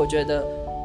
[0.00, 0.42] 我觉得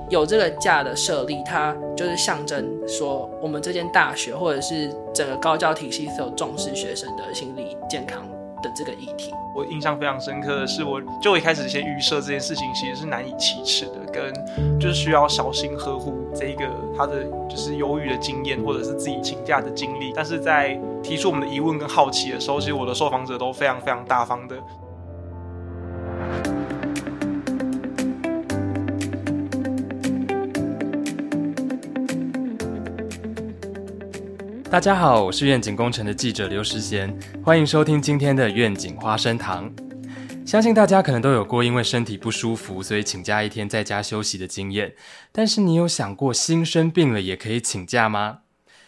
[0.09, 8.27] 有这个假的设立，它就是象征说我们这间大学或者是整个高教体系是有重视学生的心理健康
[8.61, 9.31] 的这个议题。
[9.55, 14.33] 我印象非常深刻的是，我就一开始先预设这件事情其实是难以启齿的，跟
[14.77, 16.65] 就是需要小心呵护这一个
[16.97, 20.11] 他的就是忧郁的经验，或者是自己请假的经历。
[20.13, 24.57] 但是在提出我们的疑问跟好奇的时候，其实我的受访者都非常非常大方的。
[34.75, 39.73] 大家好，我是愿景工程的记者刘时贤，欢迎收听今天的愿景花生糖。
[40.45, 44.93] 相信大家可能都有过因为身体不舒服，所以请假一天在家休息的经验。
[45.31, 48.39] 但是你有想过，心生病了也可以请假吗？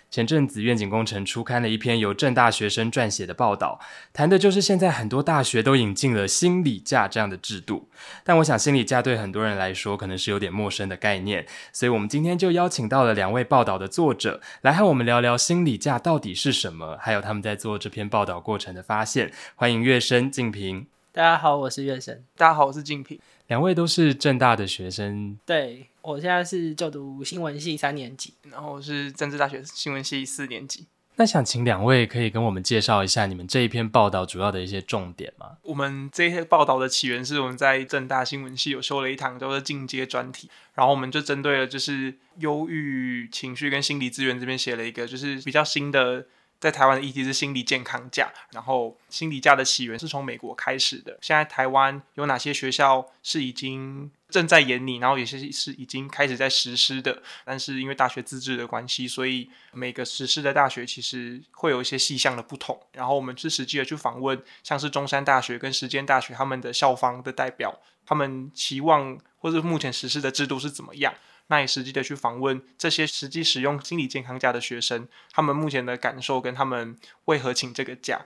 [0.10, 3.80] 前阵子，愿景工程出刊了一篇由正大学生撰写的报道，
[4.14, 7.90] 谈的就是现在很多大学都引进了心理假这样的制度。
[8.24, 19.32] 但我想，心理假对很多人来说可能是有点陌生的概念，所以我们今天就邀请到了两位报道的作者，来和我们聊聊心理假到底是什么，还有他们在做这篇报道过程的发现。
[19.56, 20.88] 欢迎月生、静平。
[21.12, 22.24] 大家好，我是月生。
[22.38, 23.20] 大家好，我是静平。
[23.48, 30.88] 两位都是正大的学生，对我现在是就读新闻系三年级，然后是政治大学新闻系四年级。
[31.18, 35.58] 那想请两位可以跟我们介绍一下你们这一篇报道主要的一些重点吗？
[35.64, 46.28] 我们这些报道的起源是我们在正大新闻系有修了一堂叫做进阶专题，然后我们就针对了就是忧郁情绪跟心理资源这边写了一个就是比较新的。
[46.60, 51.18] 在台湾的议题是心理健康假，然后心理假的起源是从美国开始的。
[51.22, 57.22] 现在台湾有哪些学校是已经正在研拟，然后有些是已经开始在实施的？
[57.46, 62.80] 但是因为大学自治的关系，所以每个实施的大学其实会有一些细项的不同。
[62.94, 71.14] 然后我们是实际的去访问，像是中山大学跟实践大学他们的校方的代表，他们期望或者目前实施的制度是怎么样？
[71.48, 78.26] 那也实际的去访问这些实际使用心理健康假的学生，他们目前的感受跟他们为何请这个假。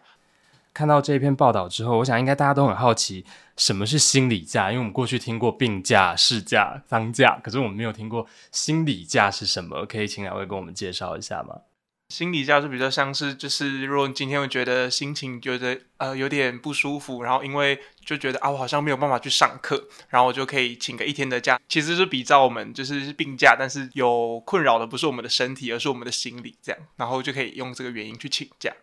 [0.73, 3.25] 看到这篇报道之后，我想应该大家都很好奇
[3.57, 9.85] 什么是心理假，因为我们过去听过病假、事假、丧假，可是我们没有听过心理假是什么。
[9.85, 11.59] 可以请两位跟我们介绍一下吗？
[12.11, 28.73] 心理假就比较像是，就是如果你今天会觉得心情觉得呃有点不舒服，然后因为就觉得啊我好像没有办法去上课，然后我就可以请个一天的假，其实是比照我们就是病假，但是有困扰的不是我们的身体，而是我们的心理这样，然后就可以用这个原因去请假。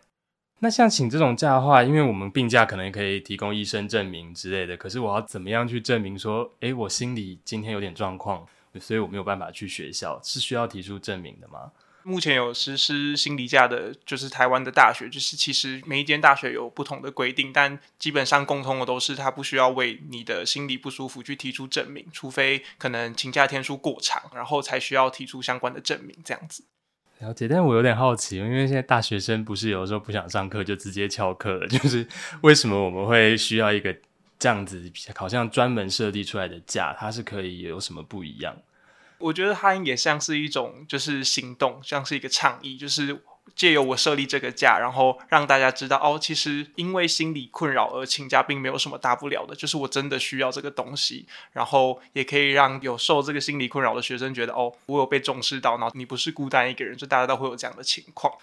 [0.61, 8.45] 那像请这种假的话，因为我们病假可能可以提供医生证明之类的，可是我要怎么样去证明说，诶，我心里今天有点状况，
[8.77, 11.71] 所以我没有办法去学校，是需要提出证明的吗？
[12.09, 26.63] 目前有实施心理假的，就是台湾的大学，就是其实每一间大学有不同的规定，但基本上共通的都是，他不需要为你的心理不舒服去提出证明，除非可能请假天数过长，然后才需要提出相关的证明这样子。
[27.19, 32.07] 了解，但我有点好奇，因为现在大学生不是有时候不想上课就直接翘课了，就是
[32.41, 33.95] 为什么我们会需要一个
[34.39, 38.55] 这样子好像专门设立出来的假，它是可以有什么不一样？
[39.19, 43.21] 我觉得它也像是一种，就是行动，像是一个倡议，就是
[43.55, 58.33] 借由我设立这个假，然后让大家知道，哦，其实因为心理困扰而请假，并没有什么大不了的，就是我真的需要这个东西，然后也可以让有受这个心理困扰的学生觉得，哦，我有被重视到，然后你不是孤单一个人，就大家都会有这样的情况。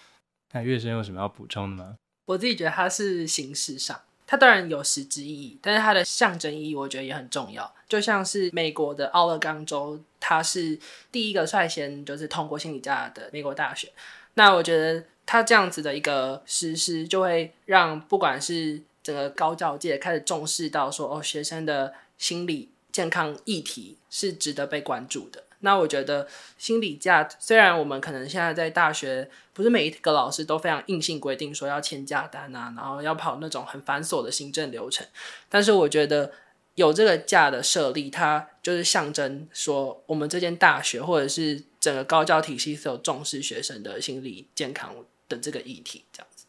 [0.51, 1.95] 那月生有什么要补充的吗？
[2.25, 4.01] 我自己觉得它是形式上。
[4.27, 7.73] 它当然有实质意义，但是它的象征意义我觉得也很重要。
[7.87, 10.77] 就像是美国的奥勒冈州，它是
[11.09, 13.89] 第一个率先就是通过心理假的美国大学。
[14.33, 25.45] 那我觉得它这样子的一个实施，就会让不管是整个高教界开始重视到说，哦，学生的心理健康议题是值得被关注的。
[25.59, 35.05] 那我觉得心理假，虽然我们可能现在在大学，不是每一个老师都非常硬性规定说要签假单啊，然后要跑那种很繁琐的行政流程，
[35.49, 36.31] 但是我觉得
[36.75, 44.93] 有这个假的设立，它就是象征说我们这间大学或者是整个高教体系是有重视学生的心理健康
[45.27, 46.45] 的这个议题，这样子。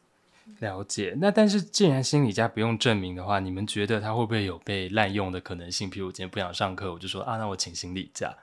[0.61, 1.15] 了解。
[1.21, 5.91] 那但是既然心理假不用证明的话，你们觉得它会不会有被滥用的可能性？
[5.91, 8.35] 譬如我今天不想上课，我就说啊，那我请心理假。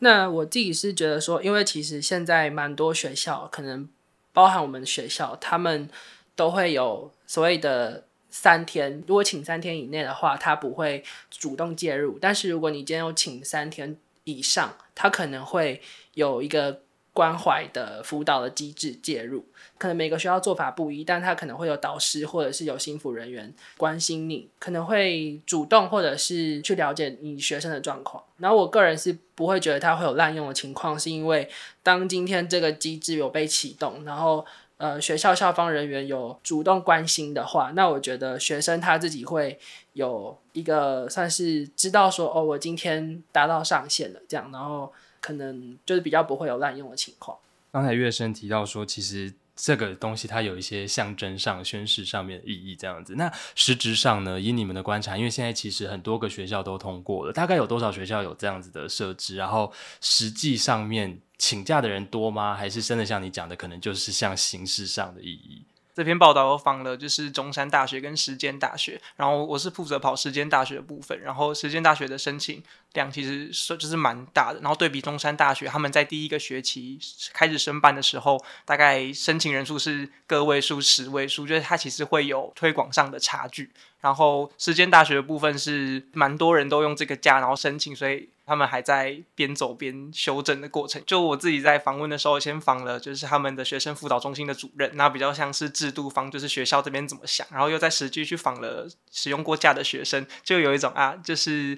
[0.00, 3.88] 那我自己是觉得说，因为其实现在蛮多学校，可能
[4.32, 5.88] 包含我们学校，他们
[6.34, 15.80] 都会有所谓的三天，如果请三天以内的话，他不会主动介入；但是如果你今天有请三天以上，他可能会
[16.14, 16.82] 有一个
[17.16, 19.42] 关怀的辅导的机制介入。
[19.78, 28.22] 可能每个学校做法不一，但他可能会有导师或者是有心辅人员关心你，可能会主动或者是去了解你学生的状况。
[28.36, 31.48] 然后我个人是不会觉得他会有滥用的情况，是因为
[31.82, 34.44] 当今天这个机制有被启动，然后
[34.78, 39.58] 呃学校校方人员有主动关心的话，那我觉得学生他自己会
[39.92, 44.90] 有一个算是知道说哦，我今天达到上限了这样，然后
[45.26, 47.36] 可能就是比较不会有滥用的情况。
[47.72, 49.32] 刚才月生提到说，其实。
[49.58, 53.14] 这个东西它有一些象征上、宣誓上面的意义，这样子。
[53.16, 54.38] 那实质上呢？
[54.38, 59.36] 以你们的观察，因为现在其实很多个学校都通过了，大概有多少学校有这样子的设置？
[59.36, 62.54] 然后实际上面请假的人多吗？
[62.54, 65.64] 还是真的像你讲的，可能就是像形式上的意义？
[65.96, 72.62] 这篇报道我访了就是中山大学跟时间大学，然后我是负责跑时间大学的部分，然后时间大学的申请
[72.92, 76.98] 量其实是就是蛮大的，然后对比中山大学，他们在第一个学期
[77.32, 83.72] 开始申办的时候，大概申请人数是个位数、十位数，就是它其实会有推广上的差距。
[84.00, 88.28] 然后时间大学的部分是蛮多人都用这个假，然后申请，所以。
[88.48, 91.02] 他们还在边走边修正的过程。
[91.04, 97.44] 就我自己在访问的时候，先访了就是他们的学生辅导中心的主任，那比较像是制度方，就是学校这边怎么想。
[97.50, 101.76] 然后又在实际去访了使用过假的学生，就有一种啊，就是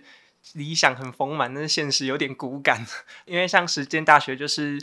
[0.53, 2.87] 理想很丰满，但是现实有点骨感。
[3.25, 4.79] 因为像时间大学就是。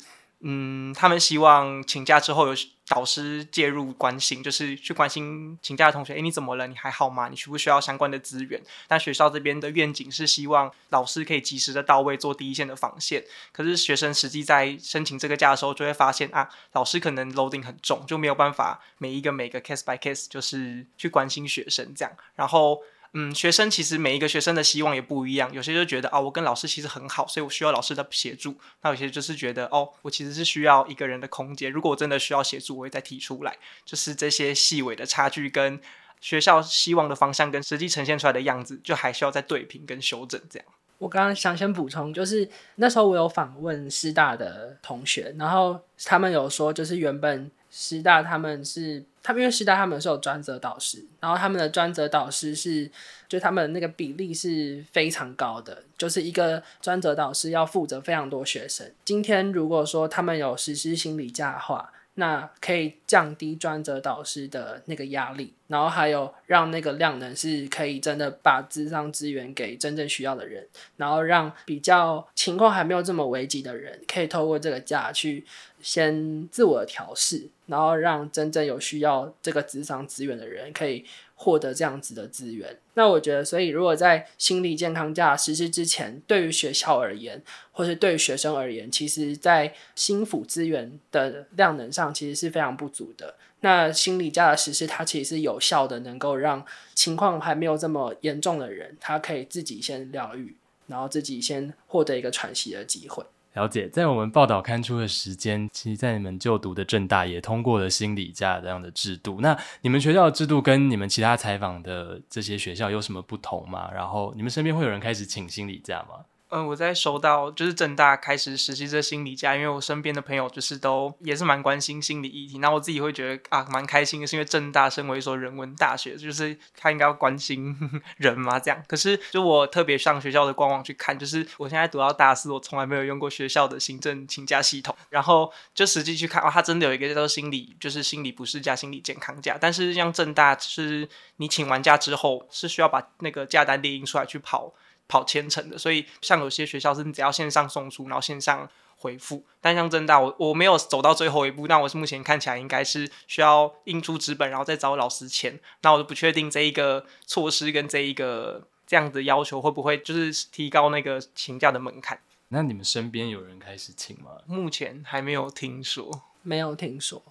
[0.47, 2.53] 嗯，他们希望请假之后有
[2.87, 6.67] 导师介入关心，就是去关心请假的同学，哎，你怎么了？
[6.67, 7.29] 你还好吗？
[7.29, 8.61] 你需不需要相关的资源？
[8.87, 13.23] 但学校这边的愿景是希望老师可以及时的到位，做第一线的防线。
[13.51, 22.79] 可是学生实际在申请这个假的时候，就会发现啊，老师可能 loading 很重，就没有办法每一个每个 case by case 就是去关心学生这样，然后。
[23.17, 28.57] 嗯，学生其实每一个学生的希望也不一样，有些就觉得啊，我跟老师其实很好，所以我需要老师的协助。
[28.81, 31.71] 那有些就是觉得哦，我其实是需要一个人的空间。
[31.71, 33.55] 如果我真的需要协助，我会再提出来。
[33.85, 35.79] 就是这些细微的差距，跟
[36.19, 40.41] 学校希望的方向，跟实际呈现出来的样子，就还需要再对平跟修正。
[40.49, 40.67] 这样，
[40.97, 49.05] 我刚刚想先补充，就是那时候我有访问师大的同学，然后他们有说，就是原本师大他们是。
[49.25, 52.87] 他们因为师大他们是有专责导师，然后他们的专责导师是，
[53.27, 58.91] 就他们那个比例是非常高的，就是一个专责导师要负责非常多学生。
[59.03, 70.67] 今天如果说他们有实施心理假的话，那可以降低专责导师的那个压力，然后还有让那个量能是可以真的把智商资源给真正需要的人，
[70.97, 75.45] 然后让比较情况还没有这么危急的人，可以透过这个假去
[75.81, 77.49] 先自我调试。
[77.67, 81.03] 然后让真正有需要这个智商资源的人可以
[81.35, 82.77] 获得这样子的资源。
[82.95, 93.35] 那我觉得，所以如果在心理健康假实施之前，对于学校而言，或是对于学生而言，其实在心辅资源的量能上，其实是非常不足的。
[93.59, 100.55] 那心理假的实施，它其实是有效的，能够让情况还没有这么严重的人，他可以自己先疗愈，
[100.87, 103.25] 然后自己先获得一个喘息的机会。
[103.55, 109.39] 了解，在我们报道刊出的时间，其实，在你们就读的正大也通过了心理假这样的制度。
[109.41, 113.89] 那你们学校的制度跟你们其他采访的这些学校有什么不同吗？
[113.93, 116.25] 然后，你们身边会有人开始请心理假吗？
[116.55, 127.75] 嗯，我在收到就是正大开始实习这心理假，因为我身边的朋友就是都也是蛮关心心理议题，那我自己会觉得啊蛮开心的，是因为正大身为一所人文大学，就是他应该要关心
[128.15, 128.81] 人嘛这样。
[128.87, 144.73] 可是就我特别上学校的官网去看，就是我现在读到大四，我从来没有用过学校的行政请假系统，然后就实际去看，哦，他真的有一个叫做心理，就是心理不适假、心理健康假，但是像正大是你请完假之后是需要把那个假单列印出来去跑。
[145.07, 149.43] 跑千程的，所以像有些学校是你只要线上送出，然后线上回复。
[149.61, 155.59] 但像正大，我我没有走到最后一步，但我是目前看起来应该是需要印出纸本，然后再找老师签。
[155.81, 162.19] 那我就不确定这一个措施跟这一个这样的要求会不会就是提高那个请假的门槛。
[162.49, 164.31] 那你们身边有人开始请吗？
[164.45, 167.21] 目前还没有听说，没有听说。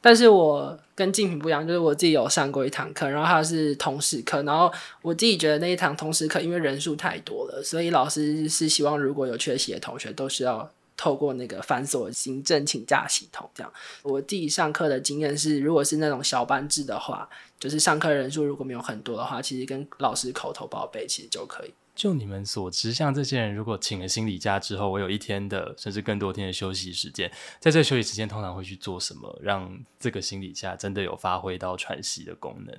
[0.00, 13.72] 但是我跟竞品不一样，就是我自己有上过一堂课，然后它是通识课，然后我自己觉得那一堂通识课因为人数太多了，所以老师是希望如果有缺席的同学都是要透过那个繁琐行政请假系统这样。
[14.02, 17.28] 我自己上课的经验是，如果是那种小班制的话，
[17.58, 21.72] 就是上课人数如果没有很多的话，其实跟老师口头报备其实就可以。
[22.00, 32.74] 就你们所知，像这些人如果请了心理假之后，我有一天的甚至更多天的休息时间，在这休息时间通常会去做什么，让这个心理假真的有发挥到喘息的功能？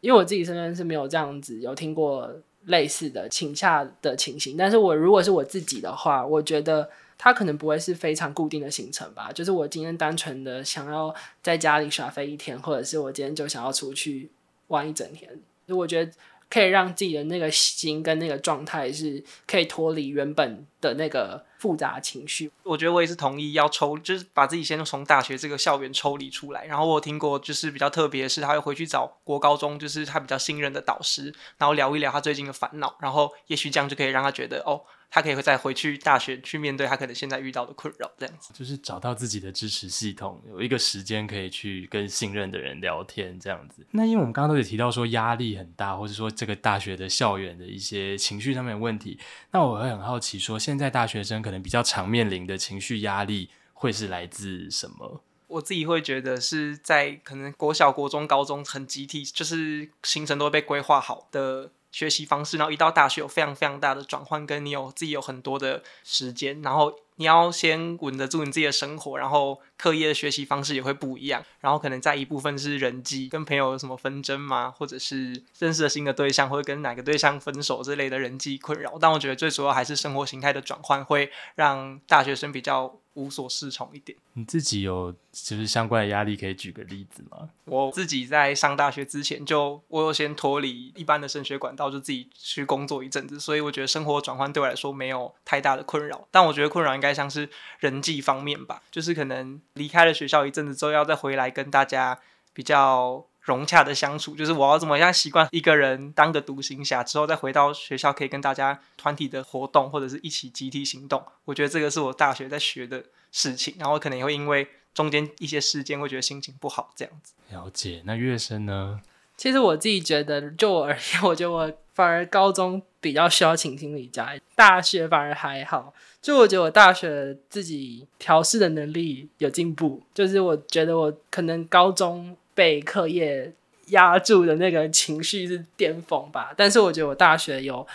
[0.00, 2.32] 因为我自己身边是没有这样子有听过
[2.66, 9.32] 类似的请假的情形，但是我如果是我自己的话，我觉得他可能不会是非常固定的行程吧。
[9.32, 11.12] 就是我今天单纯的想要
[11.42, 14.30] 在家里耍飞一天，或者是我今天就想要出去
[14.68, 15.28] 玩一整天。
[15.66, 16.12] 我觉得
[16.50, 22.50] 可以让自己的那个心跟那个状态是可以脱离原本的那个复杂情绪。
[22.64, 26.66] 我觉得我也是同意要抽，就是把自己先从大学这个校园抽离出来。
[26.66, 34.82] 然后我听过，就是比较特别的是，他又回去找国高中，就是他比较信任的导师，然后聊一聊他最近的烦恼，然后也许这样就可以让他觉得哦。
[35.10, 43.84] 他可以再回去大学去面对他可能现在遇到的困扰，这样子就是找到自己的支持系统，有一个时间可以去跟信任的人聊天，这样子。
[43.90, 49.18] 那因为我们刚刚都有提到说压力很大，或者说这个大学的校园的一些情绪上面的问题，
[49.50, 55.22] 那我会很好奇说，现在大学生可能比较常面临的情绪压力会是来自什么？
[55.48, 61.72] 我自己会觉得是在可能国小、国中、高中很集体，就是行程都被规划好的。
[61.92, 74.70] 学习方式，然后一到大学有非常非常大的转换，跟你有自己有很多的时间，然后你要先稳得住你自己的生活，然后课业的学习方式也会不一样，然后可能在一部分是人际，跟朋友有什么纷争吗？
[74.70, 78.96] 或者是认识了新的对象，或者跟哪个对象分手之类的人际困扰。
[79.00, 82.96] 但我觉得最主要还是生活形态的转换，会让大学生比较。
[83.14, 87.48] 无所适从一点，你自己有就是相关的压力，可以举个例子吗？
[87.64, 96.26] 我自己在上大学之前，就我有先脱离一般的升学管道，就自己去工作一阵子，所以我觉得生活转换对我来说没有太大的困扰。
[96.30, 97.48] 但我觉得困扰应该像是
[97.78, 102.20] 人际方面吧，就是可能离开了学校一阵子之后，要再回来跟大家
[102.52, 103.26] 比较。
[103.50, 111.20] 融洽的相处，就是我要怎么样习惯一个人当个独行侠，之后再回到学校可以跟大家团体的活动，或者是一起集体行动。
[111.44, 113.02] 我觉得这个是我大学在学的
[113.32, 117.34] 事情，然后可能也会因为中间一些事件会觉得心情不好这样子。
[117.50, 119.00] 了解，那乐生呢？
[119.36, 125.92] 其实我自己觉得，就我而言， 我觉得我反而高中比较需要请心理家，大学反而还好。
[126.22, 132.36] 就我觉得我大学自己调试的能力有进步，就是我觉得我可能高中。
[132.60, 133.50] 被课业
[133.86, 137.86] 压住的那个情绪是巅峰吧，但是我觉得我大学有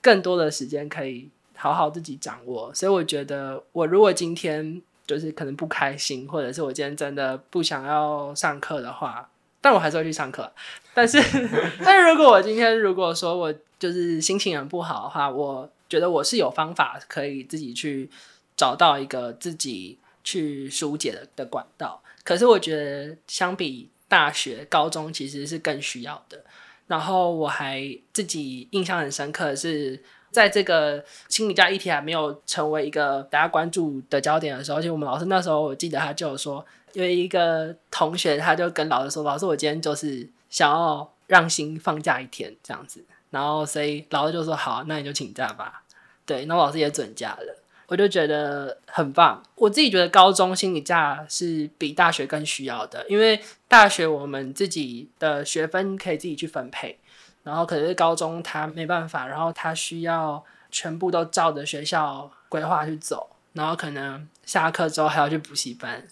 [0.00, 9.28] 更多的时间可以好好自己掌握，所以我觉得我如果今天就是可能不开心，或者是我今天真的不想要上课的话，
[9.60, 10.48] 但我还是会去上课。
[10.94, 11.18] 但是，
[11.84, 18.08] 但是如果我今天如果说我就是心情很不好的话，我觉得我是有方法可以自己去
[18.56, 22.00] 找到一个自己去疏解的的管道。
[22.22, 23.90] 可是我觉得相比。
[24.14, 26.40] 大学、高中其实是更需要的。
[26.86, 45.82] 然后我还自己印象很深刻的是，在这个心理教议题还没有成为一个大家关注的焦点的时候，而且我们老师那时候我记得他就说，有一个同学他就跟老师说：“老师，我今天就是想要让心放假一天这样子。”然后所以老师就说：“好，那你就请假吧。”
[46.24, 47.63] 对，那老师也准假了。
[47.86, 49.42] 我就觉得很棒。
[49.56, 56.98] 我自己觉得高中心理假是比大学更需要的，因为大学我们自己的学分可以自己去分配，
[57.42, 66.02] 然后可是高中他没办法，然后他需要全部都照着学校规划去走，然后可能下课之后还要去补习班。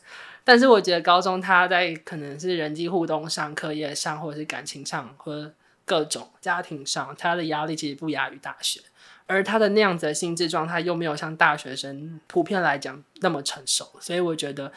[0.44, 5.52] 但是我觉得高中他在可能是人际互动上、课业上，或者是感情上，或者
[5.84, 8.80] 各种家庭上，他的压力其实不亚于大学。
[9.26, 14.70] 而他的那样子的心智状态又没有像大学生普遍来讲那么成熟，所以我觉得，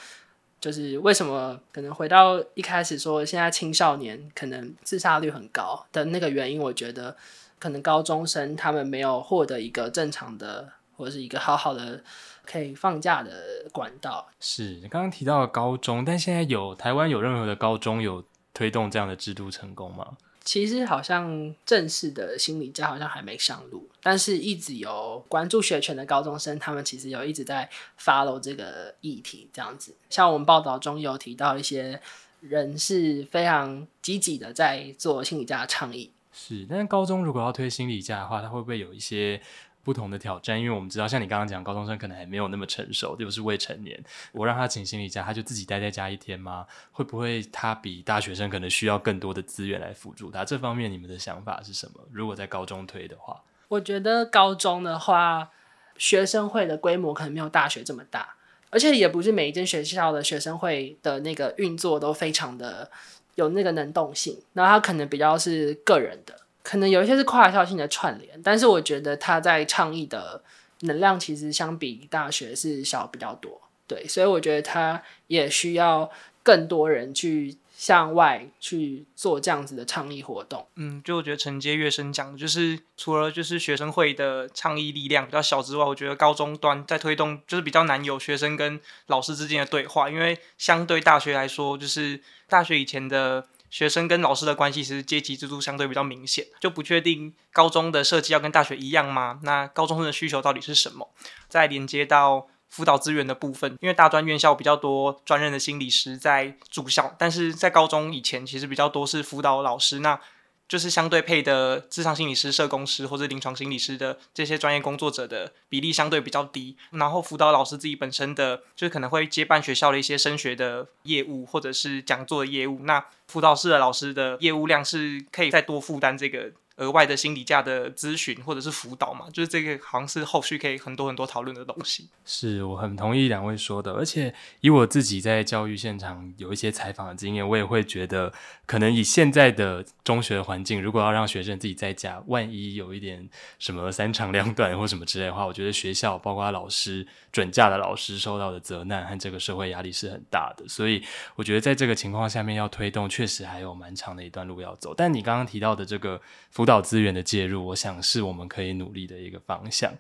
[0.62, 7.16] 就是为什么可能回到一开始说现在青少年可能自杀率很高的那个原因，我觉得
[7.60, 12.02] 可能高中生他们没有获得一个正常的或者是一个好好的
[12.46, 14.28] 可以放假的管道。
[14.40, 18.24] 是你刚刚提到高中，但现在有台湾有任何的高中有
[18.54, 20.16] 推动这样的制度成功吗？
[20.46, 29.94] 其实好像正式的心理教好像还没上路，但是一直有关注学权的高中生，他们其实有一直在 follow 这个议题，这样子。
[30.10, 32.00] 像我们报道中有提到一些
[32.40, 36.12] 人是非常积极的在做心理教的倡议。
[36.32, 39.42] 是，但是高中如果要推心理家的话，他会不会有一些？
[39.86, 44.04] 不同的挑战，因为我们知道，像你刚刚讲，高中生可能还没有那么成熟，又是未成年。
[44.32, 46.66] 我让他请心理假，他就自己待在家一天吗？
[46.92, 50.44] 会不会他比大学生可能需要更多的资源来辅助他？
[50.44, 52.02] 这方面你们的想法是什么？
[52.12, 55.52] 如果在高中推的话，我觉得高中的话，
[55.98, 58.36] 学生会的规模可能没有大学这么大，
[58.72, 62.90] 而且也不是每一间学校的学生会的那个运作都非常的
[63.36, 66.45] 有那个能动性，那他可能比较是个人的。
[66.66, 70.42] 可能有一些是跨校性的串联，但是我觉得他在倡议的
[70.80, 76.10] 能量其实相比大学是小比较多，对，所以我觉得他也需要
[76.42, 80.66] 更多人去向外去做这样子的倡议活动。
[80.76, 92.20] 嗯，就我觉得承接乐生讲的，就是除了就是学生会的倡议力量比较小之外，我觉得高中端在推动就是比较难有学生跟老师之间的对话，因为相对大学来说，就是
[92.50, 93.46] 大学以前的
[93.76, 99.42] 学生跟老师的关系其实阶级制度相对比较明显，就不确定高中的设计要跟大学一样吗？
[99.44, 101.10] 那高中生的需求到底是什么？
[101.50, 102.48] 再连接到。
[102.68, 110.20] 辅导资源的部分，因为大专院校比较多专任的心理师在住校，但是在高中以前其实比较多是辅导老师，那
[110.68, 116.76] 就是相对配的智商心理师、社工师或者临床心理师的这些专业工作者的比例相对比较低。
[116.92, 126.52] 然后辅导老师自己本身的就可能会接办学校的一些升学的业务或者是讲座的业务，那辅导室的老师的业务量是可以再多负担这个。
[126.78, 132.10] 额外的心理价的咨询或者是辅导嘛，就是这个好像是后续可以很多很多讨论的东西。
[132.26, 138.34] 是我很同意两位说的，而且以我自己在教育现场有一些采访的经验，我也会觉得，
[138.66, 150.68] 可能以现在的中学环境，如果要让学生自己在家，万一有一点什么三长两短或什么之类的话，我觉得学校包括老师准假的老师受到的责难和这个社会压力是很大的。
[150.68, 151.02] 所以
[151.36, 154.94] 我觉得在这个情况下面要推动，确实还有蛮长的一段路要走。
[154.94, 159.94] 但你刚刚提到的这个辅辅导资源的介入，我想是我们可以努力的一个方向。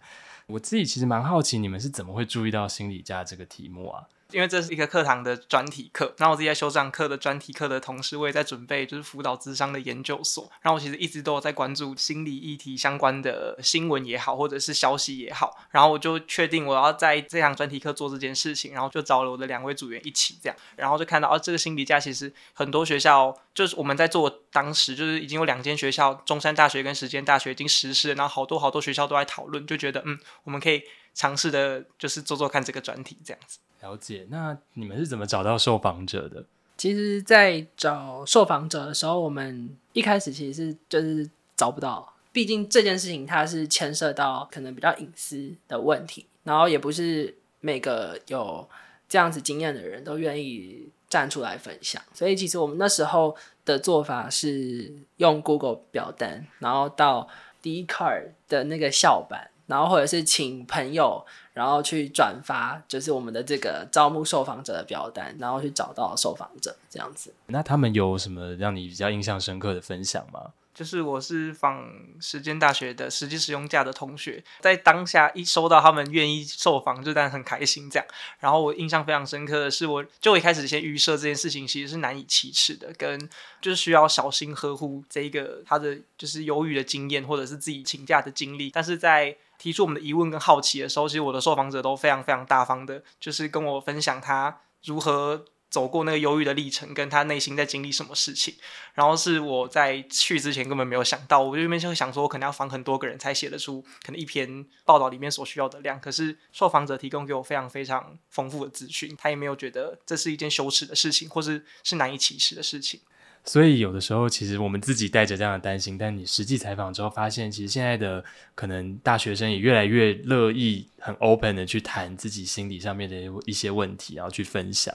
[0.47, 4.07] 我自己其实蛮好奇，你们是怎么会注意到心理家这个题目啊？
[4.31, 10.51] 因为这是一个课堂的专题课，然后我自己在修这堂课的专题课的同时，我也在准备就是辅导智商的研究所。
[10.61, 15.55] 然后我其实一直都有在关注心理议题相关的新闻也好，或者是消息也好。
[15.71, 20.57] 然后我就确定我要在这堂专题课做这件事情，然后就找了我的两位组员一起这样。
[20.75, 33.59] 然后就看到哦，这个心理家其实很多学校就是我们在做，当时就是已经有两间学校，中山大学跟实践大学已经实施，然后好多好多学校都在讨论，就觉得嗯，我们可以尝试的，就是做做看这个专题这样子。
[33.85, 36.43] 了解，那你们是怎么找到受访者的？
[36.75, 48.67] 其实，在找受访者的时候，我们一开始其实是就是找不到，毕竟这件事情它是牵涉到可能比较隐私的问题，然后也不是每个有
[49.07, 57.27] 这样子经验的人都愿意站出来分享，所以其实我们那时候的做法是用 Google 表单，然后到
[57.61, 61.25] d c a r 的那个校版，然后或者是请朋友。
[61.55, 67.33] 然后去转发，就是我们的这个招募受访者的表单，然后去找到受访者这样子。
[67.45, 70.51] 那他们有什么让你比较印象深刻的分享吗？
[70.73, 78.05] 就是我是访时间大学的实际使用价的同学，在当下一收到他们愿意受访，就当然很开心这样。
[78.41, 83.17] 然后我印象非常深刻的是，我就一开始先预设这件事情其实是难以启齿的，跟
[83.61, 98.55] 就是需要小心呵护这一个他的就是犹豫的经验，或者是自己请假的经历，但是在提出我们的疑问跟好奇的时候，其实我的受访者都非常非常大方的，就是跟我分享他如何走过那个忧郁的历程，跟他内心在经历什么事情。
[98.93, 105.99] 然后是我在去之前根本没有想到，我这边就会想说，我可能要访很多个人才写得出可能一篇报道里面所需要的量。
[105.99, 113.01] 可是受访者提供给我非常非常丰富的资讯，他也没有觉得这是一件羞耻的事情，或是是难以启齿的事情。
[113.45, 118.23] 所以有的时候，其实我们自己带着这样的担心，但你实际采访之后发现，其实现在的
[118.55, 124.93] 可能大学生也越来越乐意很 open 的去谈自己心理上面的一些问题，然后去分享。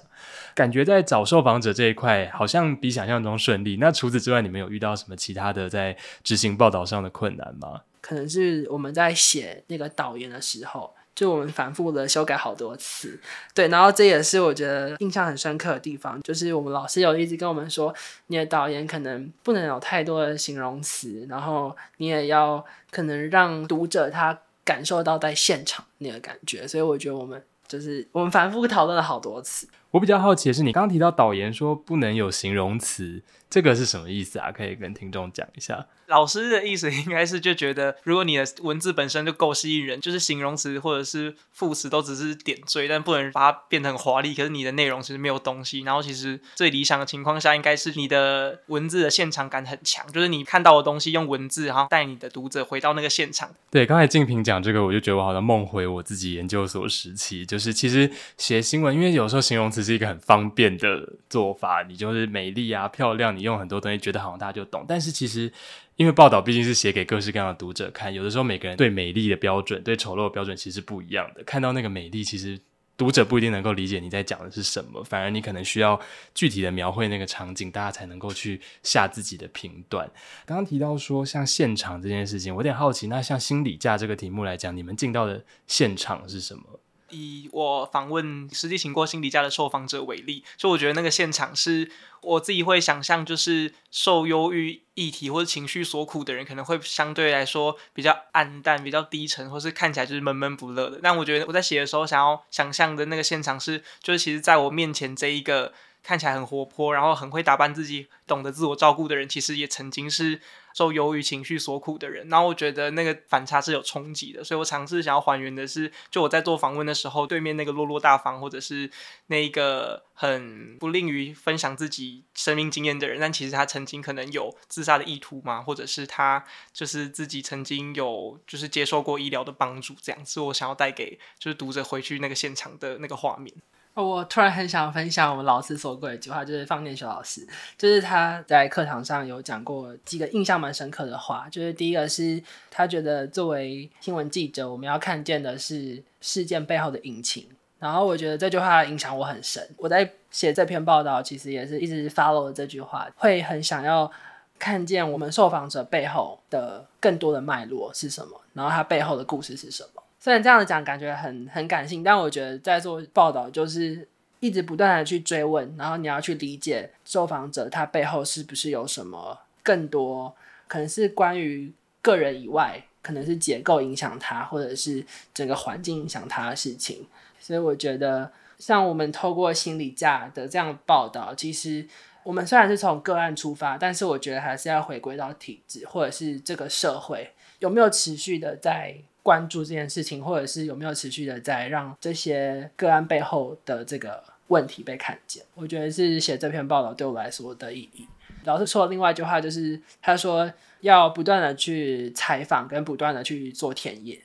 [0.54, 3.76] 感觉在找受访者这一块，好像比想象中顺利。
[3.76, 7.82] 那除此之外，你们有遇到什么其他的在执行报道上的困难吗？
[8.00, 10.92] 可能是我们在写那个导言的时候。
[11.14, 13.20] 就我们反复的修改好多次，
[13.54, 17.94] 对，然后这也是我觉得印象很深刻的地方，就是我们老师有一直跟我们说，
[18.28, 29.68] 你的导演可能不能有太多的形容词，然后你也要可能让读者他感受到在现场那个感觉，所以我觉得我们就是我们反复讨论了好多次。
[29.92, 34.52] 我比较好奇的是，你刚刚提到导言说不能有形容词，这个是什么意思啊？
[34.52, 35.86] 可以跟听众讲一下。
[36.06, 44.32] 老师的意思应该是就觉得，如果你的文字本身就够吸引人，就是形容词或者是副词都只是点缀，但不能把它变得很华丽。
[44.32, 45.80] 可是你的内容其实没有东西。
[45.80, 53.50] 然后其实最理想的情况下，应该是你的文字的现场感很强，就是你看到的东西用文字，然后带你的读者回到那个现场。
[53.70, 64.84] 对，刚才静平讲这个，我就觉得我好像梦回我自己研究所时期，就是是其实写新闻，因为有时候形容词是一个很方便的做法，你就是美丽啊、漂亮，你用很多东西，觉得好像大家就懂。
[64.88, 65.52] 但是其实。
[65.96, 71.44] 因为报道毕竟是写给各式各样的读者看，有的时候每个人对美丽的标准、对丑陋的标准其实不一样的。
[71.44, 72.58] 看到那个美丽，其实
[72.96, 76.00] 读者不一定能够理解你在讲的是什么，反而你可能需要
[76.34, 80.10] 具体的描绘那个场景，大家才能够去下自己的评断。
[80.46, 86.62] 刚刚提到说像现场这件事情，我有点好奇，那像心理价这个题目来讲，你们进到的现场是什么？
[87.10, 91.90] 以我访问实际请过心理家的受访者为例，就我觉得那个现场是
[92.22, 101.00] 我自己会想象，就是受忧郁议题或者情绪所苦的人，可能会相对来说比较暗淡、比较低沉，或是看起来就是闷闷不乐的。
[101.02, 110.40] 但我觉得我在写的时候，想要想象的那个现场是，就是其实在我面前这一个看起来很活泼，然后很会打扮自己、懂得自我照顾的人，其实也曾经是。
[110.72, 118.88] 受忧郁情绪所苦的人，然后我觉得那个反差是有冲击的，所以我尝试想要还原的是，就我在做访问的时候，对面那个落落大方，或者是
[119.26, 133.52] 那一个很不吝于分享自己生命经验的人，但其实他曾经可能有自杀的意图嘛，或者是他就是自己曾经有就是接受过医疗的帮助，这样是我想要带给就是读者回去那个现场的那个画面。
[133.94, 147.46] 我突然很想分享我们老师说过的一句话，就是方念学老师，就是他在课堂上有讲过几个印象蛮深刻的话，就是第一个是他觉得作为新闻记者，我们要看见的是事件背后的隐情，
[147.78, 149.68] 然后我觉得这句话影响我很深。
[149.76, 154.10] 我在写这篇报道，其实也是一直 follow 这句话，会很想要
[154.58, 159.99] 看见我们受访者背后的更多的脉络是什么，然后他背后的故事是什么。
[160.22, 164.06] 虽然这样子讲感觉很很感性，但我觉得在做报道就是
[164.38, 170.36] 一直不断的去追问，然后你要去理解受访者他背后是不是有什么更多，
[170.68, 175.02] 可能是关于个人以外，可能是结构影响他，或者是
[175.32, 177.06] 整个环境影响他的事情。
[177.38, 181.88] 所以我觉得，像我们透过心理价的这样报道，其实
[182.24, 188.98] 我们虽然是从个案出发，但是我觉得还是要回归到体制，或者是这个社会有没有持续的在。
[189.22, 195.44] 关注这件事情，或者是有没有持续的在让这些个案背后的这个问题被看见？
[195.54, 198.08] 我觉得是写这篇报道对我来说的意义。
[198.44, 204.18] 老师说另外一句话就是，他说要不断的去采访，跟不断的去做田野，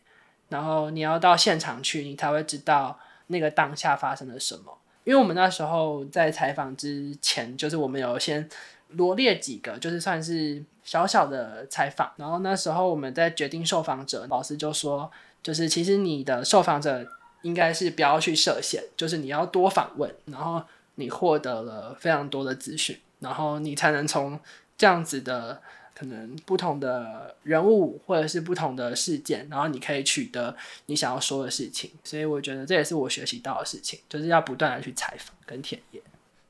[0.47, 4.77] 然后你要到现场去，你才会知道那个当下发生了什么。
[5.05, 8.49] 因为我们那时候在采访之前，就是我们有先
[8.89, 10.61] 罗列几个，就是算是。
[10.85, 17.03] 小小的采访，然后那时候我们在决定受访者，老师就说，就是其实你的受访者
[17.41, 20.61] 应该是不要去设限，就是你要多访问，然后
[20.93, 24.39] 你获得了非常多的资讯，然后你才能从
[24.77, 25.59] 这样子的
[25.97, 30.55] 可能不同的人物或者是不同的事件，然后你可以取得
[30.87, 31.89] 你想要说的事情。
[32.03, 36.01] 所以我觉得这也是我学习到的事情，就是要不断的去采访跟田野。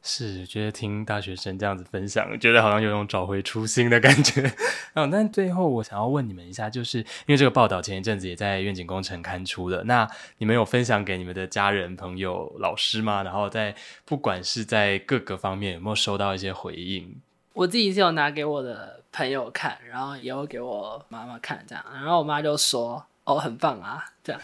[0.07, 4.53] 是，觉得听大学生这样子分享，觉得好像有种找回初心的感觉。
[4.93, 13.23] 嗯，但最后我想要问你们一下，就是因为这个报道前一阵子也在愿景工程刊出了，那你们有分享给你们的家人、朋友、老师吗？
[13.23, 17.19] 然后在不管是在各个方面有没有收到一些回应？
[17.55, 24.41] 我自己是有拿给我的朋友看，然后也有给我妈妈看，这样，然后我妈就说：“哦，很棒啊。”这样。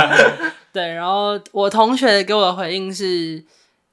[0.72, 3.44] 对，然后我同学给我的回应是。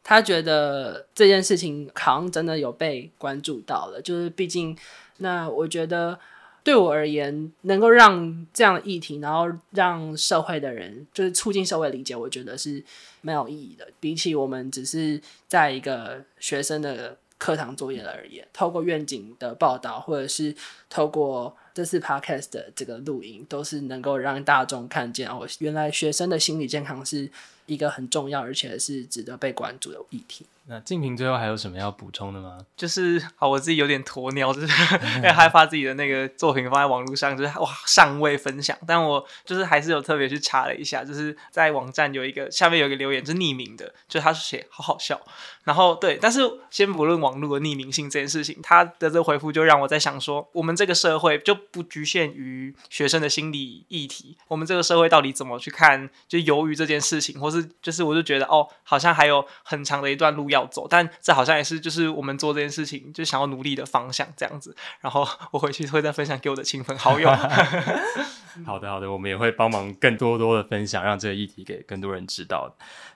[0.04, 4.76] 他觉得这件事情好像真的有被关注到了，就是毕竟，
[5.18, 6.20] 那我觉得
[6.64, 12.84] 对我而言，能够让这样的议题，然后让社会的人，就是促进社会理解，我觉得是
[13.22, 13.88] 没有意义的。
[14.00, 20.56] 比起我们只是在一个学生的课堂作业而言，透过愿景的报道，或者是
[20.88, 27.32] 透过这次 podcast 的这个录音，都是能够让大众看见哦，原来学生的心理健康是。
[27.68, 30.46] 一个很重要而且是值得被关注的议题。
[30.68, 32.58] 那静平最后还有什么要补充的吗？
[32.78, 34.68] 就是好，我自己有点鸵鸟，就是
[35.18, 38.78] 因为害怕自己的那个作品放在网络上，就是哇尚未分享。
[38.88, 45.20] 但我就是还是有特别去查了一下，就是在网站有一个下面有一个留言是匿名的，就他是写好好笑。
[45.64, 60.62] 然后对，但是先不论网络的匿名性这件事情，他的这回复就让我在想说，我们这个社会就不局限于学生的心理议题，我们这个社会到底怎么去看就由于这件事情，或是就是我就觉得哦，好像还有很长的一段路要。
[60.72, 64.74] 走，但这好像也是就是我们做这件事情就想要努力的方向这样子。
[65.02, 67.30] 然后我回去会再分享给我的亲朋好友。
[68.66, 72.74] 好的，好的，我们也会帮忙更多多的分享，让这个议题给更多人知道。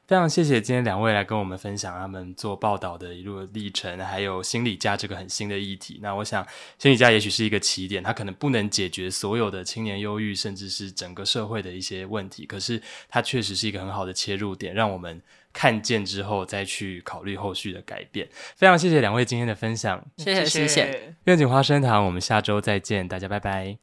[0.08, 6.00] 非常谢谢今天两位来跟我们分享他们做报道的一路历程，还有心理家这个很新的议题。
[6.02, 6.46] 那我想
[6.78, 15.22] 心理家也许是一个起点，它可能不能解决所有的青年忧郁，甚至是整个社会的一些问题，可是它确实是一个很好的切入点，让我们。
[15.56, 18.28] 看见之后再去考虑后续的改变。
[18.58, 21.16] 非常谢谢两位今天的分享，谢谢谢谢。
[21.24, 23.78] 愿景花生堂，我们下周再见，大家拜拜。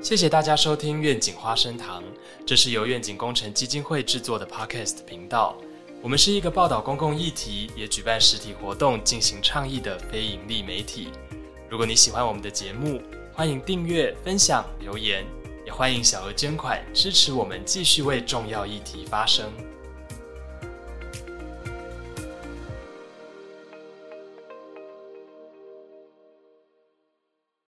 [0.00, 2.02] 谢谢大家收听愿景花生堂，
[2.46, 5.58] 这是由愿景工程基金会制作的 Podcast 频道。
[6.00, 11.08] 我们是一个报道公共议题，也举办实体活动进行倡议的非营利媒体。
[11.68, 13.02] 如果你喜欢我们的节目，
[13.34, 15.39] 欢迎订阅、分享、留言。
[15.70, 19.50] 欢迎小额捐款支持我们继续为重要议题发声。